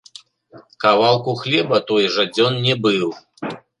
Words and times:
Кавалку 0.85 1.35
хлеба 1.41 1.77
той 1.91 2.07
жадзён 2.17 2.59
не 2.65 2.75
быў. 2.87 3.07